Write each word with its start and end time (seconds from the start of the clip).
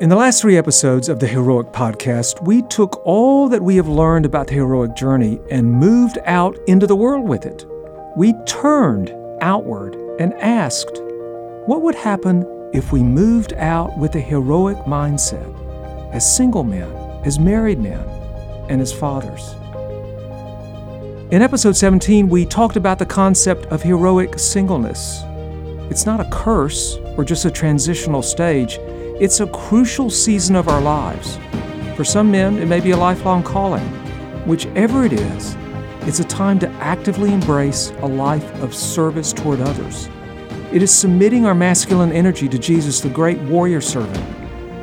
In 0.00 0.08
the 0.08 0.16
last 0.16 0.40
three 0.40 0.56
episodes 0.56 1.10
of 1.10 1.20
the 1.20 1.26
Heroic 1.26 1.72
Podcast, 1.72 2.42
we 2.46 2.62
took 2.62 3.04
all 3.04 3.50
that 3.50 3.62
we 3.62 3.76
have 3.76 3.86
learned 3.86 4.24
about 4.24 4.46
the 4.46 4.54
heroic 4.54 4.96
journey 4.96 5.38
and 5.50 5.70
moved 5.70 6.16
out 6.24 6.56
into 6.66 6.86
the 6.86 6.96
world 6.96 7.28
with 7.28 7.44
it. 7.44 7.66
We 8.16 8.32
turned 8.46 9.12
outward 9.42 9.96
and 10.18 10.32
asked, 10.40 11.02
what 11.66 11.82
would 11.82 11.94
happen 11.94 12.46
if 12.72 12.92
we 12.92 13.02
moved 13.02 13.52
out 13.52 13.98
with 13.98 14.14
a 14.14 14.20
heroic 14.20 14.78
mindset 14.86 15.54
as 16.14 16.34
single 16.34 16.64
men, 16.64 16.90
as 17.26 17.38
married 17.38 17.78
men, 17.78 18.00
and 18.70 18.80
as 18.80 18.94
fathers? 18.94 19.52
In 21.30 21.42
episode 21.42 21.76
17, 21.76 22.26
we 22.26 22.46
talked 22.46 22.76
about 22.76 22.98
the 22.98 23.04
concept 23.04 23.66
of 23.66 23.82
heroic 23.82 24.38
singleness. 24.38 25.20
It's 25.90 26.06
not 26.06 26.20
a 26.20 26.30
curse 26.30 26.96
or 27.18 27.24
just 27.24 27.44
a 27.44 27.50
transitional 27.50 28.22
stage. 28.22 28.78
It's 29.20 29.40
a 29.40 29.46
crucial 29.48 30.08
season 30.08 30.56
of 30.56 30.66
our 30.66 30.80
lives. 30.80 31.38
For 31.94 32.04
some 32.04 32.30
men, 32.30 32.56
it 32.56 32.64
may 32.64 32.80
be 32.80 32.92
a 32.92 32.96
lifelong 32.96 33.42
calling. 33.42 33.86
Whichever 34.46 35.04
it 35.04 35.12
is, 35.12 35.58
it's 36.08 36.20
a 36.20 36.24
time 36.24 36.58
to 36.60 36.70
actively 36.80 37.30
embrace 37.30 37.90
a 38.00 38.06
life 38.06 38.50
of 38.62 38.74
service 38.74 39.34
toward 39.34 39.60
others. 39.60 40.08
It 40.72 40.82
is 40.82 40.90
submitting 40.90 41.44
our 41.44 41.54
masculine 41.54 42.12
energy 42.12 42.48
to 42.48 42.58
Jesus, 42.58 43.02
the 43.02 43.10
great 43.10 43.36
warrior 43.40 43.82
servant, 43.82 44.24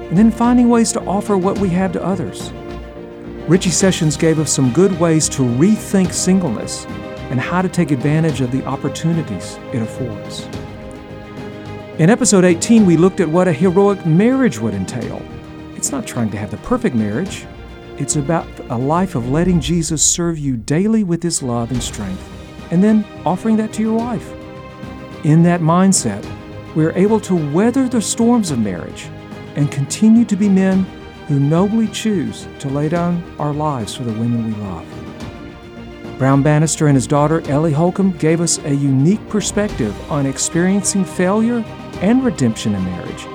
and 0.10 0.16
then 0.16 0.30
finding 0.30 0.70
ways 0.70 0.92
to 0.92 1.02
offer 1.06 1.36
what 1.36 1.58
we 1.58 1.70
have 1.70 1.92
to 1.94 2.06
others. 2.06 2.52
Richie 3.48 3.72
Sessions 3.72 4.18
gave 4.18 4.38
us 4.38 4.54
some 4.54 4.72
good 4.72 5.00
ways 5.00 5.28
to 5.30 5.42
rethink 5.42 6.14
singleness 6.14 6.86
and 7.32 7.40
how 7.40 7.64
to 7.64 7.70
take 7.70 7.90
advantage 7.90 8.42
of 8.42 8.52
the 8.52 8.64
opportunities 8.66 9.58
it 9.74 9.82
affords. 9.82 10.48
In 12.00 12.12
episode 12.12 12.46
18, 12.46 12.86
we 12.86 12.96
looked 12.96 13.22
at 13.22 13.28
what 13.28 13.48
a 13.48 13.52
heroic 13.52 14.06
marriage 14.06 14.60
would 14.60 14.76
entail. 14.76 15.20
It's 15.76 15.92
not 15.92 16.06
trying 16.06 16.30
to 16.30 16.38
have 16.38 16.52
the 16.52 16.58
perfect 16.58 16.96
marriage, 16.96 17.48
it's 17.98 18.18
about 18.18 18.48
a 18.70 18.78
life 18.78 19.16
of 19.16 19.30
letting 19.30 19.60
Jesus 19.60 20.06
serve 20.06 20.38
you 20.38 20.58
daily 20.58 21.04
with 21.04 21.24
his 21.24 21.42
love 21.42 21.72
and 21.72 21.82
strength, 21.82 22.22
and 22.70 22.84
then 22.84 23.04
offering 23.26 23.58
that 23.58 23.74
to 23.74 23.82
your 23.82 23.98
wife. 23.98 24.32
In 25.26 25.42
that 25.42 25.62
mindset, 25.62 26.24
we 26.76 26.86
are 26.86 26.92
able 26.92 27.20
to 27.22 27.52
weather 27.52 27.90
the 27.90 28.00
storms 28.00 28.52
of 28.52 28.60
marriage 28.60 29.10
and 29.56 29.72
continue 29.72 30.24
to 30.26 30.36
be 30.36 30.48
men 30.48 30.84
who 31.28 31.40
nobly 31.40 31.88
choose 31.88 32.48
to 32.60 32.70
lay 32.70 32.90
down 32.90 33.24
our 33.40 33.54
lives 33.54 33.96
for 33.96 34.04
the 34.04 34.14
women 34.20 34.46
we 34.46 34.54
love. 34.62 34.86
Brown 36.20 36.44
Bannister 36.44 36.86
and 36.86 36.96
his 36.96 37.08
daughter 37.08 37.42
Ellie 37.50 37.74
Holcomb 37.74 38.12
gave 38.18 38.40
us 38.40 38.60
a 38.60 38.74
unique 38.76 39.28
perspective 39.30 39.96
on 40.12 40.28
experiencing 40.28 41.04
failure 41.04 41.66
and 42.02 42.24
redemption 42.24 42.76
in 42.76 42.84
marriage, 42.84 43.26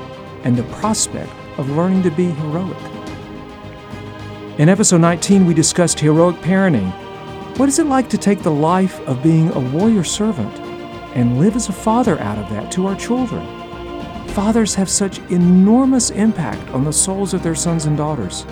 and 0.45 0.57
the 0.57 0.63
prospect 0.75 1.33
of 1.59 1.71
learning 1.71 2.03
to 2.03 2.11
be 2.11 2.31
heroic. 2.31 2.77
In 4.59 4.69
episode 4.69 5.01
19, 5.01 5.47
we 5.47 5.55
discussed 5.55 5.99
heroic 5.99 6.37
parenting. 6.37 6.91
What 7.59 7.69
is 7.69 7.79
it 7.79 7.87
like 7.87 8.09
to 8.11 8.19
take 8.19 8.43
the 8.43 8.51
life 8.51 9.01
of 9.01 9.23
being 9.23 9.51
a 9.53 9.61
warrior 9.61 10.05
servant 10.05 10.55
and 11.15 11.39
live 11.39 11.57
as 11.57 11.69
a 11.69 11.73
father 11.73 12.19
out 12.21 12.39
of 12.39 12.49
that 12.51 12.71
to 12.73 12.87
our 12.87 12.95
children? 12.95 13.47
Fathers 14.29 14.75
have 14.75 14.89
such 14.89 15.19
enormous 15.31 16.11
impact 16.11 16.69
on 16.71 16.85
the 16.85 16.93
souls 16.93 17.35
of 17.35 17.43
their 17.43 17.55
sons 17.55 17.87
and 17.87 17.97
daughters. 17.97 18.47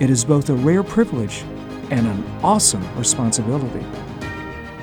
It 0.00 0.10
is 0.10 0.24
both 0.24 0.48
a 0.48 0.54
rare 0.54 0.82
privilege 0.82 1.42
and 1.90 2.06
an 2.06 2.24
awesome 2.42 2.86
responsibility. 2.96 3.84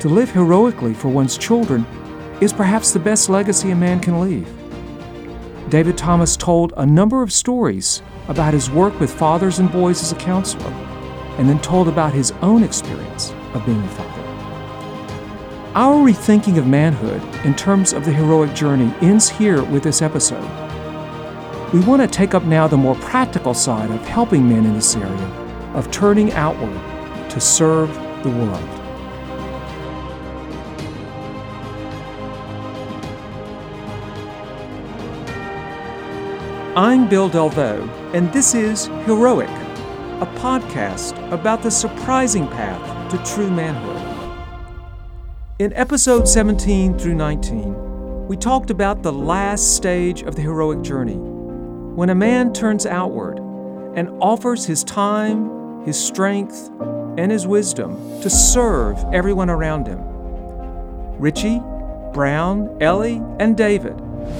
To 0.01 0.09
live 0.09 0.31
heroically 0.31 0.93
for 0.93 1.09
one's 1.09 1.37
children 1.37 1.85
is 2.41 2.53
perhaps 2.53 2.91
the 2.91 2.99
best 2.99 3.29
legacy 3.29 3.71
a 3.71 3.75
man 3.75 3.99
can 3.99 4.19
leave. 4.19 4.47
David 5.69 5.97
Thomas 5.97 6.37
told 6.37 6.73
a 6.77 6.85
number 6.85 7.23
of 7.23 7.33
stories 7.33 8.03
about 8.27 8.53
his 8.53 8.69
work 8.69 8.99
with 8.99 9.11
fathers 9.11 9.57
and 9.57 9.71
boys 9.71 10.01
as 10.03 10.11
a 10.11 10.15
counselor, 10.15 10.71
and 11.37 11.49
then 11.49 11.59
told 11.59 11.87
about 11.87 12.13
his 12.13 12.31
own 12.41 12.63
experience 12.63 13.33
of 13.53 13.65
being 13.65 13.81
a 13.81 13.87
father. 13.89 14.21
Our 15.73 15.95
rethinking 16.07 16.57
of 16.57 16.67
manhood 16.67 17.21
in 17.43 17.55
terms 17.55 17.93
of 17.93 18.05
the 18.05 18.13
heroic 18.13 18.53
journey 18.53 18.93
ends 19.01 19.27
here 19.27 19.63
with 19.63 19.83
this 19.83 20.01
episode. 20.01 20.43
We 21.73 21.79
want 21.79 22.01
to 22.01 22.07
take 22.07 22.35
up 22.35 22.43
now 22.43 22.67
the 22.67 22.77
more 22.77 22.95
practical 22.95 23.55
side 23.55 23.89
of 23.89 24.07
helping 24.07 24.47
men 24.47 24.65
in 24.65 24.75
this 24.75 24.95
area, 24.95 25.27
of 25.73 25.89
turning 25.89 26.31
outward 26.33 26.79
to 27.31 27.39
serve 27.41 27.93
the 28.23 28.29
world. 28.29 28.74
I'm 36.77 37.07
Bill 37.07 37.29
Delvaux, 37.29 37.87
and 38.13 38.33
this 38.33 38.53
is 38.53 38.87
Heroic, 39.05 39.47
a 39.47 40.29
podcast 40.39 41.15
about 41.31 41.63
the 41.63 41.71
surprising 41.71 42.49
path 42.49 43.11
to 43.11 43.33
true 43.33 43.49
manhood. 43.49 44.75
In 45.57 45.71
episode 45.71 46.27
17 46.27 46.99
through 46.99 47.15
19, 47.15 48.27
we 48.27 48.35
talked 48.35 48.71
about 48.71 49.03
the 49.03 49.13
last 49.13 49.77
stage 49.77 50.23
of 50.23 50.35
the 50.35 50.41
heroic 50.41 50.81
journey, 50.81 51.15
when 51.15 52.09
a 52.09 52.15
man 52.15 52.51
turns 52.51 52.85
outward 52.85 53.37
and 53.95 54.09
offers 54.21 54.65
his 54.65 54.83
time, 54.83 55.85
his 55.85 55.97
strength, 55.97 56.69
and 57.17 57.31
his 57.31 57.47
wisdom 57.47 57.95
to 58.19 58.29
serve 58.29 58.97
everyone 59.13 59.49
around 59.49 59.87
him. 59.87 60.01
Richie, 61.21 61.61
Brown, 62.11 62.77
Ellie, 62.81 63.21
and 63.39 63.55
David 63.55 63.97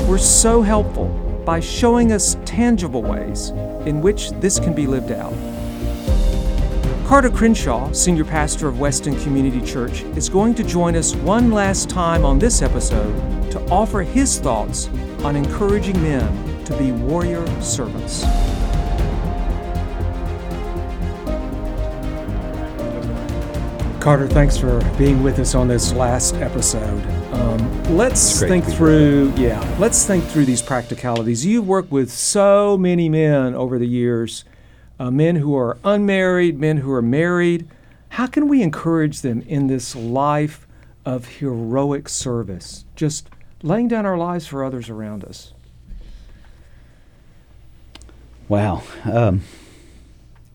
were 0.09 0.17
so 0.17 0.61
helpful 0.61 1.24
by 1.45 1.59
showing 1.59 2.11
us 2.11 2.35
tangible 2.43 3.03
ways 3.03 3.49
in 3.85 4.01
which 4.01 4.31
this 4.31 4.59
can 4.59 4.73
be 4.73 4.87
lived 4.87 5.11
out. 5.11 5.33
Carter 7.07 7.29
Crenshaw, 7.29 7.91
Senior 7.91 8.25
Pastor 8.25 8.67
of 8.67 8.79
West 8.79 9.07
End 9.07 9.21
Community 9.21 9.61
Church, 9.61 10.01
is 10.17 10.27
going 10.27 10.55
to 10.55 10.63
join 10.63 10.95
us 10.95 11.13
one 11.15 11.51
last 11.51 11.87
time 11.87 12.25
on 12.25 12.39
this 12.39 12.63
episode 12.63 13.51
to 13.51 13.59
offer 13.69 14.01
his 14.01 14.39
thoughts 14.39 14.87
on 15.23 15.35
encouraging 15.35 16.01
men 16.01 16.65
to 16.65 16.75
be 16.77 16.91
warrior 16.91 17.45
servants. 17.61 18.23
Carter, 24.01 24.27
thanks 24.27 24.57
for 24.57 24.79
being 24.97 25.21
with 25.21 25.39
us 25.39 25.53
on 25.53 25.67
this 25.67 25.93
last 25.93 26.35
episode. 26.35 27.24
Um, 27.35 27.97
let's 27.97 28.39
think 28.39 28.63
through, 28.63 29.33
yeah, 29.35 29.59
let's 29.77 30.05
think 30.05 30.23
through 30.23 30.45
these 30.45 30.61
practicalities. 30.61 31.45
You've 31.45 31.67
worked 31.67 31.91
with 31.91 32.09
so 32.09 32.77
many 32.77 33.09
men 33.09 33.53
over 33.53 33.77
the 33.77 33.87
years, 33.87 34.45
uh, 34.99 35.11
men 35.11 35.35
who 35.35 35.55
are 35.57 35.77
unmarried, 35.83 36.57
men 36.57 36.77
who 36.77 36.91
are 36.93 37.01
married. 37.01 37.67
How 38.09 38.25
can 38.25 38.47
we 38.47 38.61
encourage 38.61 39.19
them 39.21 39.41
in 39.41 39.67
this 39.67 39.95
life 39.95 40.65
of 41.05 41.25
heroic 41.39 42.07
service, 42.07 42.85
just 42.95 43.29
laying 43.61 43.89
down 43.89 44.05
our 44.05 44.17
lives 44.17 44.47
for 44.47 44.63
others 44.63 44.89
around 44.89 45.25
us? 45.25 45.53
Wow. 48.47 48.83
Um, 49.03 49.41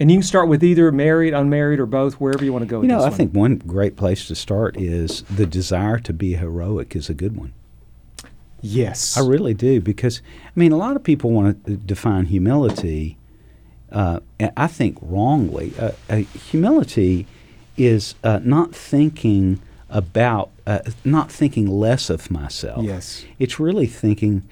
and 0.00 0.10
you 0.10 0.16
can 0.16 0.22
start 0.22 0.48
with 0.48 0.64
either 0.64 0.90
married, 0.90 1.34
unmarried, 1.34 1.78
or 1.78 1.84
both, 1.84 2.14
wherever 2.14 2.42
you 2.42 2.52
want 2.52 2.62
to 2.62 2.66
go. 2.66 2.80
You 2.80 2.88
know, 2.88 3.00
I 3.00 3.02
one. 3.02 3.12
think 3.12 3.34
one 3.34 3.56
great 3.58 3.96
place 3.96 4.26
to 4.28 4.34
start 4.34 4.76
is 4.78 5.22
the 5.24 5.44
desire 5.44 5.98
to 5.98 6.12
be 6.14 6.34
heroic 6.34 6.96
is 6.96 7.10
a 7.10 7.14
good 7.14 7.36
one. 7.36 7.52
Yes, 8.62 9.16
I 9.16 9.20
really 9.26 9.54
do 9.54 9.80
because 9.80 10.22
I 10.44 10.58
mean, 10.58 10.72
a 10.72 10.76
lot 10.76 10.96
of 10.96 11.04
people 11.04 11.30
want 11.30 11.64
to 11.66 11.76
define 11.76 12.26
humility. 12.26 13.18
Uh, 13.92 14.20
I 14.56 14.68
think 14.68 14.96
wrongly. 15.02 15.72
Uh, 15.78 15.92
uh, 16.08 16.16
humility 16.16 17.26
is 17.76 18.14
uh, 18.22 18.40
not 18.42 18.74
thinking 18.74 19.60
about, 19.88 20.50
uh, 20.66 20.78
not 21.04 21.32
thinking 21.32 21.66
less 21.66 22.08
of 22.08 22.30
myself. 22.30 22.84
Yes, 22.84 23.24
it's 23.38 23.58
really 23.58 23.86
thinking 23.86 24.42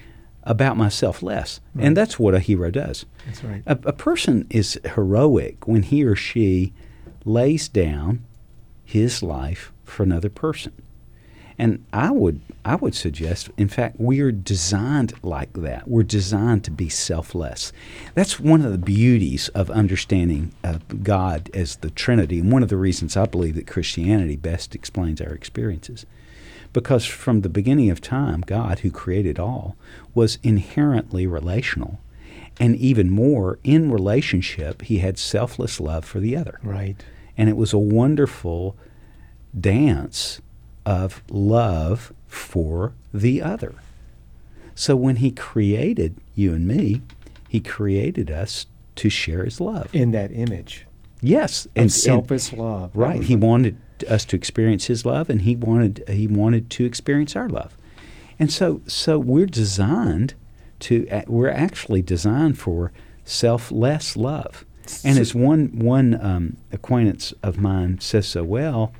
about 0.43 0.77
myself 0.77 1.21
less. 1.21 1.59
Right. 1.75 1.85
And 1.85 1.97
that's 1.97 2.19
what 2.19 2.33
a 2.33 2.39
hero 2.39 2.71
does. 2.71 3.05
That's 3.25 3.43
right. 3.43 3.63
A, 3.65 3.77
a, 3.83 3.93
person 3.93 4.47
is 4.49 4.79
heroic 4.95 5.67
when 5.67 5.83
he 5.83 6.03
or 6.03 6.15
she 6.15 6.73
lays 7.25 7.67
down 7.67 8.23
his 8.83 9.21
life 9.21 9.71
for 9.83 10.03
another 10.03 10.29
person. 10.29 10.71
And 11.57 11.85
I 11.91 12.11
would 12.11 12.39
I 12.63 12.75
would 12.75 12.95
suggest, 12.95 13.49
in 13.57 13.67
fact, 13.67 13.99
we 13.99 14.21
are 14.21 14.31
designed 14.31 15.13
like 15.23 15.53
that. 15.53 15.87
We're 15.87 16.03
designed 16.03 16.63
to 16.65 16.71
be 16.71 16.87
selfless. 16.87 17.73
That's 18.15 18.39
one 18.39 18.63
of 18.63 18.71
the 18.71 18.77
beauties 18.77 19.49
of 19.49 19.69
understanding 19.69 20.53
uh, 20.63 20.79
God 21.03 21.49
as 21.53 21.77
the 21.77 21.89
Trinity, 21.89 22.39
and 22.39 22.51
one 22.51 22.63
of 22.63 22.69
the 22.69 22.77
reasons 22.77 23.17
I 23.17 23.25
believe 23.25 23.55
that 23.55 23.67
Christianity 23.67 24.37
best 24.37 24.73
explains 24.73 25.19
our 25.19 25.33
experiences. 25.33 26.05
Because 26.71 27.05
from 27.05 27.41
the 27.41 27.49
beginning 27.49 27.89
of 27.89 28.01
time, 28.01 28.41
God, 28.41 28.79
who 28.79 28.91
created 28.91 29.39
all, 29.39 29.75
was 30.13 30.37
inherently 30.43 31.25
relational. 31.25 31.99
And 32.59 32.75
even 32.75 33.09
more, 33.09 33.57
in 33.63 33.91
relationship, 33.91 34.83
he 34.83 34.99
had 34.99 35.17
selfless 35.17 35.79
love 35.79 36.05
for 36.05 36.19
the 36.19 36.35
other. 36.35 36.59
Right. 36.61 36.95
And 37.37 37.49
it 37.49 37.57
was 37.57 37.73
a 37.73 37.79
wonderful 37.79 38.75
dance 39.59 40.41
of 40.85 41.23
love 41.29 42.13
for 42.27 42.93
the 43.13 43.41
other. 43.41 43.75
So 44.75 44.95
when 44.95 45.17
he 45.17 45.31
created 45.31 46.15
you 46.35 46.53
and 46.53 46.67
me, 46.67 47.01
He 47.49 47.59
created 47.59 48.31
us 48.31 48.65
to 48.95 49.09
share 49.09 49.43
His 49.43 49.59
love. 49.59 49.93
In 49.93 50.11
that 50.11 50.31
image. 50.31 50.85
Yes, 51.21 51.65
and, 51.75 51.83
and 51.83 51.91
selfless 51.91 52.53
love. 52.53 52.91
Right. 52.93 53.23
He 53.23 53.35
wanted 53.35 53.77
us 54.07 54.25
to 54.25 54.35
experience 54.35 54.85
His 54.85 55.05
love, 55.05 55.29
and 55.29 55.41
He 55.41 55.55
wanted 55.55 56.03
He 56.07 56.27
wanted 56.27 56.69
to 56.71 56.85
experience 56.85 57.35
our 57.35 57.49
love. 57.49 57.77
And 58.37 58.51
so, 58.51 58.81
so 58.87 59.19
we're 59.19 59.45
designed 59.45 60.33
to. 60.81 61.07
We're 61.27 61.49
actually 61.49 62.01
designed 62.01 62.57
for 62.57 62.91
selfless 63.25 64.15
love. 64.15 64.65
And 65.03 65.19
as 65.19 65.35
one 65.35 65.77
one 65.77 66.19
um, 66.19 66.57
acquaintance 66.71 67.33
of 67.43 67.59
mine 67.59 67.99
says 67.99 68.27
so 68.27 68.43
well, 68.43 68.93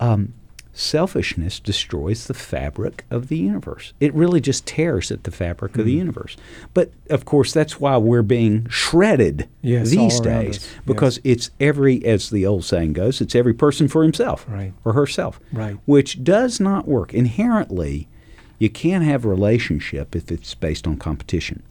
um, 0.00 0.32
selfishness 0.76 1.58
destroys 1.58 2.26
the 2.26 2.34
fabric 2.34 3.04
of 3.10 3.28
the 3.28 3.38
universe. 3.38 3.94
It 3.98 4.12
really 4.14 4.40
just 4.40 4.66
tears 4.66 5.10
at 5.10 5.24
the 5.24 5.30
fabric 5.30 5.72
mm-hmm. 5.72 5.80
of 5.80 5.86
the 5.86 5.92
mm-hmm. 5.92 5.98
universe. 5.98 6.36
But 6.74 6.92
of 7.08 7.24
course, 7.24 7.52
that's 7.52 7.80
why 7.80 7.96
we're 7.96 8.22
being 8.22 8.68
shredded 8.68 9.48
yes, 9.62 9.90
these 9.90 10.20
days 10.20 10.68
because 10.84 11.18
it's 11.24 11.50
every, 11.58 12.04
as 12.04 12.30
the 12.30 12.46
old 12.46 12.64
saying 12.64 12.92
goes, 12.92 13.20
it's 13.20 13.34
every 13.34 13.54
person 13.54 13.88
for 13.88 14.02
himself 14.02 14.44
right. 14.48 14.72
or 14.84 14.92
herself, 14.92 15.40
right. 15.52 15.78
which 15.86 16.22
does 16.22 16.60
not 16.60 16.86
work 16.86 17.14
inherently. 17.14 18.08
You 18.58 18.70
can't 18.70 19.04
have 19.04 19.24
a 19.24 19.28
relationship 19.28 20.14
if 20.14 20.30
it's 20.30 20.54
based 20.54 20.86
on 20.86 20.98
competition. 20.98 21.62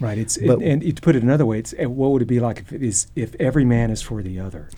Right. 0.00 0.18
It's 0.18 0.38
but, 0.38 0.60
and, 0.60 0.82
and 0.82 0.96
to 0.96 1.02
put 1.02 1.16
it 1.16 1.22
another 1.22 1.46
way, 1.46 1.58
it's 1.58 1.72
what 1.78 2.10
would 2.10 2.22
it 2.22 2.26
be 2.26 2.40
like 2.40 2.58
if 2.58 2.72
it 2.72 2.82
is 2.82 3.06
if 3.14 3.34
every 3.38 3.64
man 3.64 3.90
is 3.90 4.02
for 4.02 4.22
the 4.22 4.40
other? 4.40 4.68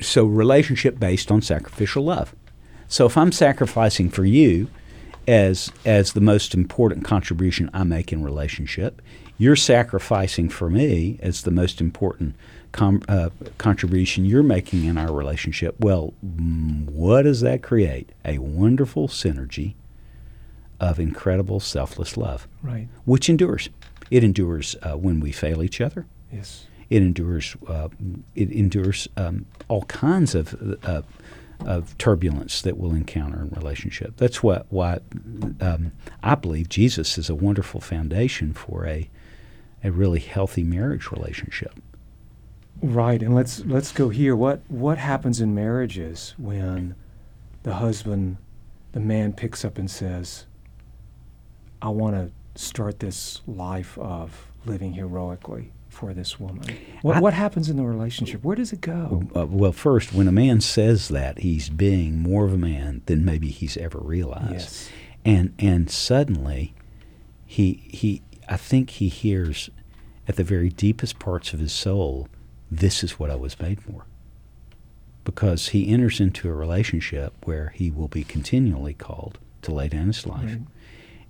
So 0.00 0.24
relationship 0.24 0.98
based 0.98 1.30
on 1.30 1.42
sacrificial 1.42 2.04
love. 2.04 2.34
So 2.92 3.06
if 3.06 3.16
I'm 3.16 3.32
sacrificing 3.32 4.10
for 4.10 4.26
you 4.26 4.68
as 5.26 5.72
as 5.86 6.12
the 6.12 6.20
most 6.20 6.52
important 6.52 7.06
contribution 7.06 7.70
I 7.72 7.84
make 7.84 8.12
in 8.12 8.22
relationship, 8.22 9.00
you're 9.38 9.56
sacrificing 9.56 10.50
for 10.50 10.68
me 10.68 11.18
as 11.22 11.40
the 11.44 11.50
most 11.50 11.80
important 11.80 12.34
com, 12.72 13.00
uh, 13.08 13.30
contribution 13.56 14.26
you're 14.26 14.42
making 14.42 14.84
in 14.84 14.98
our 14.98 15.10
relationship. 15.10 15.74
Well, 15.80 16.12
what 16.20 17.22
does 17.22 17.40
that 17.40 17.62
create? 17.62 18.10
A 18.26 18.36
wonderful 18.36 19.08
synergy 19.08 19.72
of 20.78 21.00
incredible 21.00 21.60
selfless 21.60 22.18
love, 22.18 22.46
right? 22.62 22.88
Which 23.06 23.30
endures. 23.30 23.70
It 24.10 24.22
endures 24.22 24.76
uh, 24.82 24.98
when 24.98 25.18
we 25.18 25.32
fail 25.32 25.62
each 25.62 25.80
other. 25.80 26.04
Yes. 26.30 26.66
It 26.90 27.00
endures. 27.00 27.56
Uh, 27.66 27.88
it 28.34 28.50
endures 28.50 29.08
um, 29.16 29.46
all 29.68 29.84
kinds 29.84 30.34
of 30.34 30.78
uh, 30.84 31.00
of 31.66 31.96
turbulence 31.98 32.62
that 32.62 32.76
we'll 32.76 32.94
encounter 32.94 33.42
in 33.42 33.50
relationship. 33.50 34.16
That's 34.16 34.42
what 34.42 34.66
why 34.70 35.00
um, 35.60 35.92
I 36.22 36.34
believe 36.34 36.68
Jesus 36.68 37.18
is 37.18 37.28
a 37.30 37.34
wonderful 37.34 37.80
foundation 37.80 38.52
for 38.52 38.86
a 38.86 39.08
a 39.84 39.90
really 39.90 40.20
healthy 40.20 40.62
marriage 40.62 41.10
relationship. 41.10 41.74
Right, 42.80 43.22
and 43.22 43.34
let's 43.34 43.64
let's 43.64 43.92
go 43.92 44.08
here. 44.08 44.34
What 44.34 44.62
what 44.68 44.98
happens 44.98 45.40
in 45.40 45.54
marriages 45.54 46.34
when 46.38 46.94
the 47.62 47.74
husband, 47.74 48.38
the 48.92 49.00
man 49.00 49.32
picks 49.32 49.64
up 49.64 49.78
and 49.78 49.90
says, 49.90 50.46
"I 51.80 51.90
want 51.90 52.16
to 52.16 52.60
start 52.60 52.98
this 52.98 53.40
life 53.46 53.96
of 53.98 54.48
living 54.66 54.94
heroically." 54.94 55.72
For 55.92 56.14
this 56.14 56.40
woman? 56.40 56.64
What, 57.02 57.16
I, 57.16 57.20
what 57.20 57.34
happens 57.34 57.68
in 57.68 57.76
the 57.76 57.84
relationship? 57.84 58.42
Where 58.42 58.56
does 58.56 58.72
it 58.72 58.80
go? 58.80 59.24
Uh, 59.36 59.46
well, 59.46 59.72
first, 59.72 60.12
when 60.12 60.26
a 60.26 60.32
man 60.32 60.60
says 60.60 61.08
that, 61.08 61.38
he's 61.38 61.68
being 61.68 62.18
more 62.18 62.44
of 62.44 62.52
a 62.52 62.58
man 62.58 63.02
than 63.06 63.24
maybe 63.24 63.48
he's 63.48 63.76
ever 63.76 63.98
realized. 63.98 64.52
Yes. 64.52 64.90
And 65.24 65.54
and 65.58 65.90
suddenly, 65.90 66.74
he 67.46 67.84
he 67.88 68.22
I 68.48 68.56
think 68.56 68.90
he 68.90 69.08
hears 69.08 69.70
at 70.26 70.36
the 70.36 70.44
very 70.44 70.68
deepest 70.68 71.18
parts 71.18 71.52
of 71.52 71.60
his 71.60 71.72
soul, 71.72 72.28
this 72.70 73.04
is 73.04 73.18
what 73.18 73.30
I 73.30 73.36
was 73.36 73.60
made 73.60 73.80
for. 73.80 74.06
Because 75.24 75.68
he 75.68 75.88
enters 75.88 76.20
into 76.20 76.48
a 76.48 76.52
relationship 76.52 77.34
where 77.44 77.72
he 77.76 77.90
will 77.90 78.08
be 78.08 78.24
continually 78.24 78.94
called 78.94 79.38
to 79.62 79.72
lay 79.72 79.88
down 79.88 80.06
his 80.08 80.26
life. 80.26 80.44
Right 80.44 80.60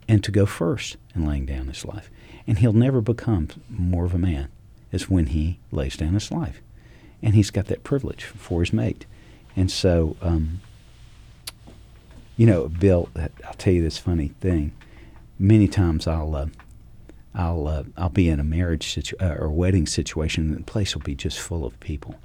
and 0.08 0.23
to 0.25 0.31
go 0.31 0.47
first 0.47 0.97
in 1.15 1.26
laying 1.26 1.47
down 1.47 1.69
his 1.69 1.85
life. 1.85 2.11
And 2.47 2.59
he'll 2.59 2.73
never 2.73 3.00
become 3.00 3.49
more 3.69 4.05
of 4.05 4.15
a 4.15 4.19
man 4.19 4.49
as 4.93 5.09
when 5.09 5.27
he 5.27 5.59
lays 5.71 5.97
down 5.97 6.15
his 6.15 6.31
life. 6.31 6.61
And 7.23 7.35
he's 7.35 7.50
got 7.50 7.67
that 7.67 7.85
privilege 7.85 8.25
for 8.25 8.61
his 8.61 8.73
mate. 8.73 9.06
And 9.55 9.71
so, 9.71 10.17
um, 10.21 10.61
you 12.37 12.47
know, 12.47 12.69
Bill, 12.69 13.09
I'll 13.17 13.55
tell 13.55 13.73
you 13.73 13.83
this 13.83 13.99
funny 13.99 14.29
thing. 14.41 14.73
Many 15.39 15.69
times 15.69 16.06
I'll, 16.06 16.35
uh, 16.35 16.47
I'll, 17.35 17.69
uh, 17.69 17.85
I'll 17.97 18.09
be 18.09 18.29
in 18.29 18.41
a 18.41 18.44
marriage 18.44 18.93
situ- 18.93 19.17
uh, 19.21 19.37
or 19.39 19.49
wedding 19.49 19.87
situation, 19.87 20.50
and 20.50 20.59
the 20.59 20.65
place 20.65 20.94
will 20.94 21.03
be 21.03 21.15
just 21.15 21.39
full 21.39 21.65
of 21.65 21.79
people 21.81 22.17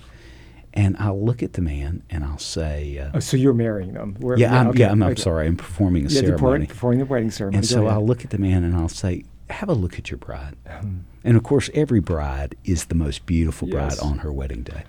and 0.78 0.96
I'll 1.00 1.20
look 1.20 1.42
at 1.42 1.54
the 1.54 1.62
man 1.62 2.04
and 2.10 2.24
I'll 2.24 2.38
say, 2.38 3.00
uh, 3.00 3.12
oh, 3.16 3.20
"So 3.20 3.36
you're 3.36 3.54
marrying 3.54 3.94
them?" 3.94 4.16
We're, 4.20 4.38
yeah, 4.38 4.60
I'm, 4.60 4.68
okay, 4.68 4.82
yeah, 4.82 4.92
I'm, 4.92 5.02
I'm 5.02 5.18
sorry, 5.18 5.48
I'm 5.48 5.58
performing 5.58 6.06
a 6.06 6.10
yeah, 6.10 6.22
ceremony. 6.22 6.68
Performing 6.68 7.00
the 7.00 7.06
wedding 7.06 7.32
ceremony. 7.32 7.58
And 7.58 7.66
so 7.66 7.88
I'll 7.88 8.06
look 8.06 8.24
at 8.24 8.30
the 8.30 8.38
man 8.38 8.64
and 8.64 8.76
I'll 8.76 8.88
say, 8.88 9.24
"Have 9.50 9.70
a 9.70 9.74
look 9.74 9.98
at 9.98 10.10
your 10.10 10.18
bride." 10.18 10.56
Um, 10.68 11.06
and 11.24 11.38
of 11.38 11.44
course, 11.44 11.70
every 11.74 12.00
bride 12.00 12.56
is 12.64 12.86
the 12.86 12.96
most 12.96 13.26
beautiful 13.26 13.68
bride 13.68 13.92
yes. 13.92 14.00
on 14.00 14.20
her 14.20 14.32
wedding 14.32 14.64
day, 14.64 14.84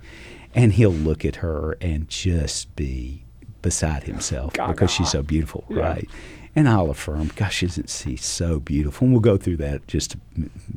and 0.55 0.73
he'll 0.73 0.91
look 0.91 1.25
at 1.25 1.37
her 1.37 1.77
and 1.81 2.09
just 2.09 2.75
be 2.77 3.25
beside 3.63 4.05
himself 4.05 4.53
because 4.53 4.91
she's 4.91 5.11
so 5.11 5.23
beautiful, 5.23 5.65
yeah. 5.69 5.81
right? 5.81 6.11
And 6.55 6.69
I'll 6.69 6.91
affirm, 6.91 7.31
"Gosh, 7.37 7.63
isn't 7.63 7.91
she 7.91 8.17
so 8.17 8.61
beautiful?" 8.61 9.07
And 9.07 9.13
we'll 9.13 9.21
go 9.21 9.37
through 9.37 9.59
that 9.59 9.87
just 9.87 10.15
a 10.15 10.19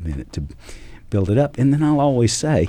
minute 0.01 0.31
to 0.33 0.43
build 1.11 1.29
it 1.29 1.37
up. 1.37 1.59
And 1.59 1.71
then 1.71 1.83
I'll 1.83 1.99
always 1.99 2.33
say, 2.33 2.67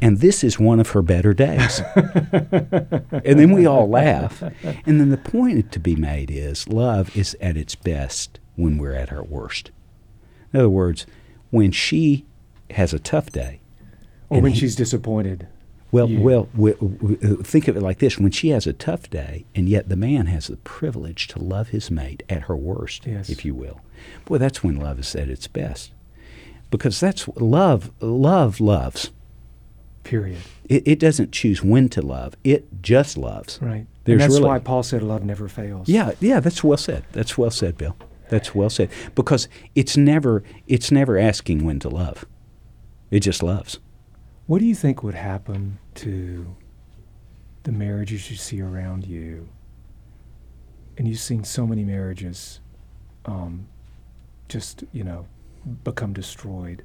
and 0.00 0.20
this 0.20 0.42
is 0.42 0.58
one 0.58 0.80
of 0.80 0.90
her 0.90 1.02
better 1.02 1.34
days. 1.34 1.82
and 1.94 3.38
then 3.38 3.52
we 3.52 3.66
all 3.66 3.86
laugh. 3.86 4.42
And 4.42 4.98
then 4.98 5.10
the 5.10 5.18
point 5.18 5.70
to 5.72 5.78
be 5.78 5.94
made 5.94 6.30
is 6.30 6.66
love 6.68 7.14
is 7.14 7.36
at 7.42 7.58
its 7.58 7.74
best 7.74 8.40
when 8.56 8.78
we're 8.78 8.94
at 8.94 9.12
our 9.12 9.24
worst. 9.24 9.72
In 10.52 10.60
other 10.60 10.70
words, 10.70 11.06
when 11.50 11.70
she 11.70 12.24
has 12.70 12.92
a 12.92 12.98
tough 12.98 13.30
day, 13.30 13.60
or 14.28 14.40
when 14.40 14.52
he, 14.52 14.60
she's 14.60 14.76
disappointed. 14.76 15.48
Well, 15.92 16.08
you. 16.08 16.20
well, 16.20 16.48
we, 16.54 16.72
we, 16.72 17.16
uh, 17.16 17.42
think 17.42 17.66
of 17.66 17.76
it 17.76 17.82
like 17.82 17.98
this: 17.98 18.18
when 18.18 18.30
she 18.30 18.50
has 18.50 18.66
a 18.66 18.72
tough 18.72 19.10
day, 19.10 19.44
and 19.54 19.68
yet 19.68 19.88
the 19.88 19.96
man 19.96 20.26
has 20.26 20.46
the 20.46 20.56
privilege 20.58 21.26
to 21.28 21.38
love 21.38 21.68
his 21.68 21.90
mate 21.90 22.22
at 22.28 22.42
her 22.42 22.56
worst, 22.56 23.06
yes. 23.06 23.28
if 23.28 23.44
you 23.44 23.54
will. 23.54 23.80
Boy, 24.24 24.38
that's 24.38 24.62
when 24.62 24.76
love 24.76 24.98
is 24.98 25.14
at 25.16 25.28
its 25.28 25.46
best 25.46 25.92
because 26.70 27.00
that's 27.00 27.28
love. 27.36 27.90
Love 28.00 28.60
loves. 28.60 29.10
Period. 30.04 30.38
It, 30.68 30.86
it 30.86 30.98
doesn't 30.98 31.32
choose 31.32 31.62
when 31.62 31.88
to 31.90 32.02
love. 32.02 32.34
It 32.42 32.82
just 32.82 33.18
loves. 33.18 33.58
Right. 33.60 33.86
There's 34.04 34.14
and 34.14 34.20
that's 34.22 34.34
really, 34.34 34.48
why 34.48 34.58
Paul 34.60 34.82
said 34.82 35.02
love 35.02 35.24
never 35.24 35.46
fails. 35.46 35.88
Yeah, 35.88 36.12
yeah, 36.20 36.40
that's 36.40 36.64
well 36.64 36.78
said. 36.78 37.04
That's 37.12 37.36
well 37.36 37.50
said, 37.50 37.76
Bill. 37.76 37.96
That's 38.30 38.54
well 38.54 38.70
said. 38.70 38.90
Because 39.14 39.48
it's 39.74 39.96
never 39.96 40.42
it's 40.66 40.90
never 40.90 41.18
asking 41.18 41.64
when 41.64 41.80
to 41.80 41.88
love. 41.90 42.24
It 43.10 43.20
just 43.20 43.42
loves. 43.42 43.80
What 44.46 44.60
do 44.60 44.64
you 44.64 44.74
think 44.74 45.02
would 45.02 45.14
happen 45.14 45.78
to 45.96 46.56
the 47.64 47.72
marriages 47.72 48.30
you 48.30 48.36
see 48.36 48.62
around 48.62 49.06
you? 49.06 49.48
And 50.96 51.06
you've 51.08 51.18
seen 51.18 51.44
so 51.44 51.66
many 51.66 51.84
marriages 51.84 52.60
um, 53.26 53.66
just, 54.48 54.84
you 54.92 55.04
know, 55.04 55.26
become 55.84 56.12
destroyed. 56.12 56.84